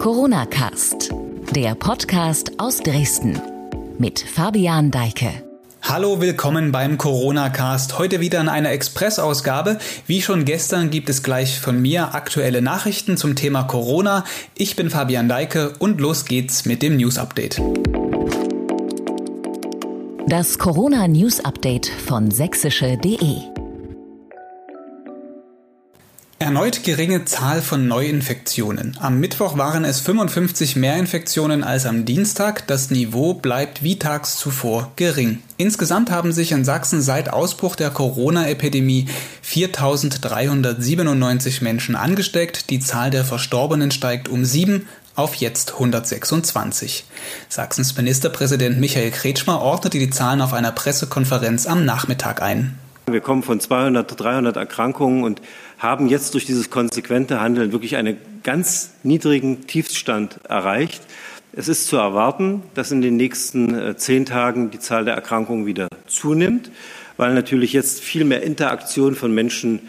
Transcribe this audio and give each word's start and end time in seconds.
Corona 0.00 0.46
Cast, 0.46 1.10
der 1.54 1.74
Podcast 1.74 2.52
aus 2.58 2.78
Dresden 2.78 3.38
mit 3.98 4.18
Fabian 4.18 4.90
Deike. 4.90 5.30
Hallo, 5.82 6.22
willkommen 6.22 6.72
beim 6.72 6.96
Corona 6.96 7.50
Cast. 7.50 7.98
Heute 7.98 8.20
wieder 8.20 8.40
in 8.40 8.48
einer 8.48 8.70
Expressausgabe. 8.70 9.78
Wie 10.06 10.22
schon 10.22 10.46
gestern 10.46 10.88
gibt 10.88 11.10
es 11.10 11.22
gleich 11.22 11.60
von 11.60 11.82
mir 11.82 12.14
aktuelle 12.14 12.62
Nachrichten 12.62 13.18
zum 13.18 13.36
Thema 13.36 13.64
Corona. 13.64 14.24
Ich 14.56 14.74
bin 14.74 14.88
Fabian 14.88 15.28
Deike 15.28 15.74
und 15.78 16.00
los 16.00 16.24
geht's 16.24 16.64
mit 16.64 16.80
dem 16.80 16.96
News 16.96 17.18
Update. 17.18 17.60
Das 20.26 20.58
Corona 20.58 21.08
News 21.08 21.44
Update 21.44 21.88
von 21.88 22.30
sächsische.de 22.30 23.59
Erneut 26.42 26.84
geringe 26.84 27.26
Zahl 27.26 27.60
von 27.60 27.86
Neuinfektionen. 27.86 28.96
Am 28.98 29.20
Mittwoch 29.20 29.58
waren 29.58 29.84
es 29.84 30.00
55 30.00 30.74
mehr 30.74 30.96
Infektionen 30.96 31.62
als 31.62 31.84
am 31.84 32.06
Dienstag. 32.06 32.66
Das 32.66 32.90
Niveau 32.90 33.34
bleibt 33.34 33.82
wie 33.82 33.98
tags 33.98 34.38
zuvor 34.38 34.90
gering. 34.96 35.42
Insgesamt 35.58 36.10
haben 36.10 36.32
sich 36.32 36.52
in 36.52 36.64
Sachsen 36.64 37.02
seit 37.02 37.30
Ausbruch 37.30 37.76
der 37.76 37.90
Corona-Epidemie 37.90 39.06
4.397 39.44 41.62
Menschen 41.62 41.94
angesteckt. 41.94 42.70
Die 42.70 42.80
Zahl 42.80 43.10
der 43.10 43.26
Verstorbenen 43.26 43.90
steigt 43.90 44.30
um 44.30 44.46
sieben 44.46 44.88
auf 45.16 45.34
jetzt 45.34 45.74
126. 45.74 47.04
Sachsens 47.50 47.94
Ministerpräsident 47.98 48.80
Michael 48.80 49.10
Kretschmer 49.10 49.60
ordnete 49.60 49.98
die 49.98 50.08
Zahlen 50.08 50.40
auf 50.40 50.54
einer 50.54 50.72
Pressekonferenz 50.72 51.66
am 51.66 51.84
Nachmittag 51.84 52.40
ein. 52.40 52.78
Wir 53.12 53.20
kommen 53.20 53.42
von 53.42 53.60
200, 53.60 54.20
300 54.20 54.56
Erkrankungen 54.56 55.24
und 55.24 55.40
haben 55.78 56.08
jetzt 56.08 56.34
durch 56.34 56.46
dieses 56.46 56.70
konsequente 56.70 57.40
Handeln 57.40 57.72
wirklich 57.72 57.96
einen 57.96 58.16
ganz 58.42 58.92
niedrigen 59.02 59.66
Tiefstand 59.66 60.40
erreicht. 60.48 61.02
Es 61.52 61.68
ist 61.68 61.88
zu 61.88 61.96
erwarten, 61.96 62.62
dass 62.74 62.92
in 62.92 63.00
den 63.00 63.16
nächsten 63.16 63.74
äh, 63.74 63.96
zehn 63.96 64.24
Tagen 64.24 64.70
die 64.70 64.78
Zahl 64.78 65.04
der 65.04 65.14
Erkrankungen 65.14 65.66
wieder 65.66 65.88
zunimmt, 66.06 66.70
weil 67.16 67.34
natürlich 67.34 67.72
jetzt 67.72 68.00
viel 68.00 68.24
mehr 68.24 68.42
Interaktion 68.42 69.14
von 69.14 69.34
Menschen 69.34 69.80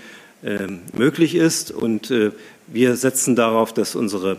äh, 0.44 0.68
möglich 0.98 1.36
ist. 1.36 1.72
Und 1.72 2.10
äh, 2.10 2.32
wir 2.68 2.96
setzen 2.96 3.36
darauf, 3.36 3.74
dass 3.74 3.96
unsere 3.96 4.38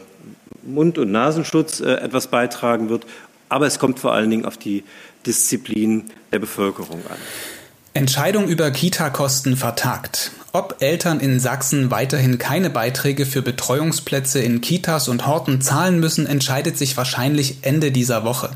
Mund- 0.65 0.99
und 0.99 1.13
Nasenschutz 1.13 1.81
äh, 1.81 1.95
etwas 1.95 2.27
beitragen 2.27 2.89
wird. 2.89 3.07
Aber 3.49 3.67
es 3.67 3.79
kommt 3.79 4.01
vor 4.01 4.13
allen 4.13 4.31
Dingen 4.31 4.45
auf 4.45 4.57
die 4.57 4.83
Disziplin 5.27 6.05
der 6.33 6.41
Bevölkerung 6.41 7.03
an. 7.09 7.19
Entscheidung 7.95 8.49
über 8.49 8.71
Kita-Kosten 8.71 9.55
vertagt. 9.55 10.31
Ob 10.55 10.77
Eltern 10.81 11.21
in 11.21 11.39
Sachsen 11.41 11.91
weiterhin 11.91 12.39
keine 12.39 12.71
Beiträge 12.71 13.27
für 13.27 13.43
Betreuungsplätze 13.43 14.41
in 14.41 14.63
Kitas 14.63 15.09
und 15.09 15.27
Horten 15.27 15.61
zahlen 15.61 16.01
müssen, 16.01 16.27
entscheidet 16.27 16.79
sich 16.79 16.97
wahrscheinlich 16.97 17.59
Ende 17.61 17.91
dieser 17.91 18.25
Woche. 18.25 18.51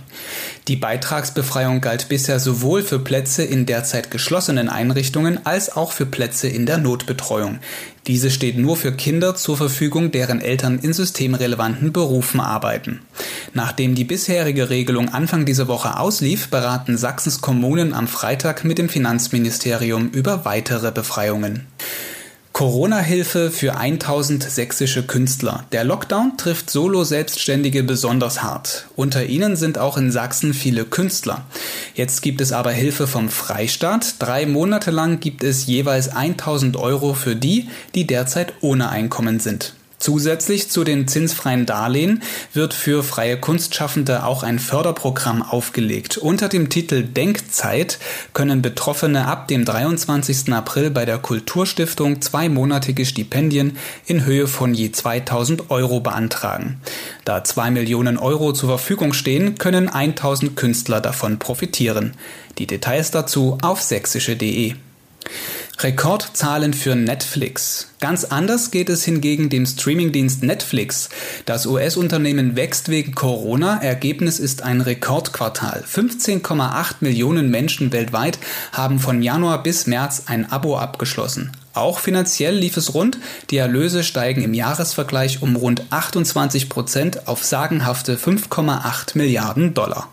Die 0.69 0.77
Beitragsbefreiung 0.77 1.83
galt 1.83 2.09
bisher 2.09 2.41
sowohl 2.41 2.83
für 2.83 2.99
Plätze 2.99 3.45
in 3.45 3.67
derzeit 3.67 4.11
geschlossenen 4.11 4.71
Einrichtungen 4.71 5.45
als 5.45 5.77
auch 5.77 5.93
für 5.93 6.07
Plätze 6.07 6.49
in 6.49 6.65
der 6.65 6.79
Notbetreuung. 6.79 7.59
Diese 8.07 8.31
steht 8.31 8.57
nur 8.57 8.77
für 8.77 8.93
Kinder 8.93 9.35
zur 9.35 9.59
Verfügung, 9.59 10.13
deren 10.13 10.41
Eltern 10.41 10.79
in 10.79 10.95
systemrelevanten 10.95 11.93
Berufen 11.93 12.41
arbeiten. 12.41 13.01
Nachdem 13.57 13.95
die 13.95 14.05
bisherige 14.05 14.69
Regelung 14.69 15.09
Anfang 15.09 15.47
dieser 15.47 15.67
Woche 15.67 15.99
auslief, 15.99 16.49
beraten 16.49 16.99
Sachsens 16.99 17.41
Kommunen 17.41 17.95
am 17.95 18.07
Freitag 18.07 18.65
mit 18.65 18.77
dem 18.77 18.91
Finanzministerium 18.91 20.11
über 20.11 20.45
weitere 20.45 20.93
Befreiungen. 20.93 21.67
Corona-Hilfe 22.53 23.51
für 23.51 23.79
1000 23.79 24.43
sächsische 24.43 25.05
Künstler. 25.05 25.65
Der 25.73 25.85
Lockdown 25.85 26.37
trifft 26.37 26.69
Solo-Selbstständige 26.69 27.83
besonders 27.83 28.43
hart. 28.43 28.89
Unter 28.95 29.25
ihnen 29.25 29.57
sind 29.57 29.79
auch 29.79 29.97
in 29.97 30.13
Sachsen 30.13 30.53
viele 30.53 30.85
Künstler. 30.85 31.47
Jetzt 31.95 32.21
gibt 32.21 32.43
es 32.43 32.53
aber 32.53 32.73
Hilfe 32.73 33.07
vom 33.07 33.31
Freistaat. 33.31 34.17
Drei 34.19 34.45
Monate 34.45 34.91
lang 34.91 35.19
gibt 35.19 35.43
es 35.43 35.65
jeweils 35.65 36.11
1000 36.11 36.77
Euro 36.77 37.15
für 37.15 37.37
die, 37.37 37.71
die 37.95 38.07
derzeit 38.07 38.53
ohne 38.61 38.91
Einkommen 38.91 39.41
sind. 39.41 39.73
Zusätzlich 40.07 40.71
zu 40.71 40.85
den 40.85 41.09
zinsfreien 41.09 41.67
Darlehen 41.67 42.23
wird 42.53 42.75
für 42.75 43.03
freie 43.03 43.41
Kunstschaffende 43.41 44.25
auch 44.25 44.45
ein 44.45 44.61
Förderprogramm 44.61 45.43
aufgelegt. 45.43 46.17
Unter 46.17 46.49
dem 46.49 46.69
Titel 46.69 47.03
Denkzeit 47.03 47.99
können 48.33 48.63
Betroffene 48.63 49.27
ab 49.27 49.49
dem 49.49 49.65
23. 49.65 50.53
April 50.53 50.91
bei 50.91 51.07
der 51.07 51.19
Kulturstiftung 51.19 52.23
zweimonatige 52.23 53.05
Stipendien 53.05 53.79
in 54.07 54.25
Höhe 54.25 54.47
von 54.47 54.75
je 54.75 54.93
2000 54.93 55.73
Euro 55.73 55.99
beantragen. 55.99 56.81
Da 57.25 57.43
zwei 57.43 57.73
Millionen 57.73 58.17
Euro 58.17 58.53
zur 58.53 58.69
Verfügung 58.69 59.13
stehen, 59.13 59.59
können 59.59 59.89
1000 59.89 60.55
Künstler 60.55 61.01
davon 61.01 61.41
profitieren. 61.41 62.15
Die 62.59 62.69
Details 62.69 63.11
dazu 63.11 63.59
auf 63.61 63.83
sächsische.de. 63.83 64.75
Rekordzahlen 65.79 66.73
für 66.73 66.97
Netflix. 66.97 67.89
Ganz 68.01 68.25
anders 68.25 68.71
geht 68.71 68.89
es 68.89 69.05
hingegen 69.05 69.51
dem 69.51 69.67
Streamingdienst 69.67 70.43
Netflix. 70.43 71.11
Das 71.45 71.67
US-Unternehmen 71.67 72.57
wächst 72.57 72.89
wegen 72.89 73.15
Corona. 73.15 73.83
Ergebnis 73.83 74.39
ist 74.39 74.63
ein 74.63 74.81
Rekordquartal. 74.81 75.85
15,8 75.87 76.95
Millionen 77.01 77.51
Menschen 77.51 77.93
weltweit 77.93 78.39
haben 78.73 78.99
von 78.99 79.21
Januar 79.23 79.63
bis 79.63 79.87
März 79.87 80.23
ein 80.27 80.51
Abo 80.51 80.79
abgeschlossen. 80.79 81.53
Auch 81.75 81.99
finanziell 81.99 82.57
lief 82.57 82.79
es 82.79 82.95
rund. 82.95 83.19
Die 83.51 83.59
Erlöse 83.59 84.03
steigen 84.03 84.43
im 84.43 84.55
Jahresvergleich 84.55 85.43
um 85.43 85.57
rund 85.57 85.83
28 85.91 86.71
Prozent 86.71 87.29
auf 87.29 87.45
sagenhafte 87.45 88.17
5,8 88.17 89.19
Milliarden 89.19 89.75
Dollar. 89.75 90.09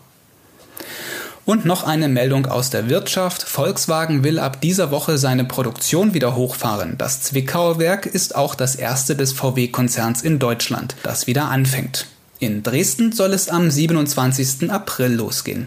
Und 1.46 1.66
noch 1.66 1.84
eine 1.84 2.08
Meldung 2.08 2.46
aus 2.46 2.70
der 2.70 2.88
Wirtschaft. 2.88 3.42
Volkswagen 3.42 4.24
will 4.24 4.38
ab 4.38 4.62
dieser 4.62 4.90
Woche 4.90 5.18
seine 5.18 5.44
Produktion 5.44 6.14
wieder 6.14 6.34
hochfahren. 6.36 6.96
Das 6.96 7.20
Zwickauer 7.20 7.78
Werk 7.78 8.06
ist 8.06 8.34
auch 8.34 8.54
das 8.54 8.76
erste 8.76 9.14
des 9.14 9.34
VW-Konzerns 9.34 10.22
in 10.22 10.38
Deutschland, 10.38 10.96
das 11.02 11.26
wieder 11.26 11.50
anfängt. 11.50 12.06
In 12.38 12.62
Dresden 12.62 13.12
soll 13.12 13.34
es 13.34 13.50
am 13.50 13.70
27. 13.70 14.70
April 14.70 15.12
losgehen. 15.12 15.66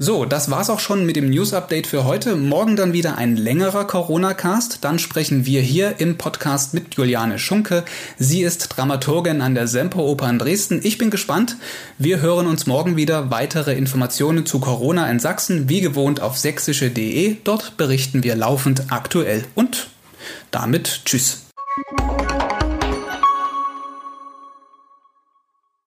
So, 0.00 0.24
das 0.24 0.48
war's 0.48 0.70
auch 0.70 0.78
schon 0.78 1.04
mit 1.06 1.16
dem 1.16 1.28
News 1.28 1.52
Update 1.52 1.88
für 1.88 2.04
heute. 2.04 2.36
Morgen 2.36 2.76
dann 2.76 2.92
wieder 2.92 3.18
ein 3.18 3.34
längerer 3.34 3.84
Corona-Cast. 3.84 4.84
Dann 4.84 5.00
sprechen 5.00 5.44
wir 5.44 5.60
hier 5.60 5.98
im 5.98 6.16
Podcast 6.16 6.72
mit 6.72 6.94
Juliane 6.94 7.40
Schunke. 7.40 7.84
Sie 8.16 8.42
ist 8.42 8.68
Dramaturgin 8.68 9.40
an 9.40 9.56
der 9.56 9.66
Semperoper 9.66 10.30
in 10.30 10.38
Dresden. 10.38 10.78
Ich 10.84 10.98
bin 10.98 11.10
gespannt. 11.10 11.56
Wir 11.98 12.20
hören 12.20 12.46
uns 12.46 12.68
morgen 12.68 12.94
wieder. 12.94 13.32
Weitere 13.32 13.74
Informationen 13.74 14.46
zu 14.46 14.60
Corona 14.60 15.10
in 15.10 15.18
Sachsen, 15.18 15.68
wie 15.68 15.80
gewohnt 15.80 16.20
auf 16.20 16.38
sächsische.de. 16.38 17.38
Dort 17.42 17.76
berichten 17.76 18.22
wir 18.22 18.36
laufend 18.36 18.92
aktuell. 18.92 19.46
Und 19.56 19.88
damit 20.52 21.06
tschüss. 21.06 21.42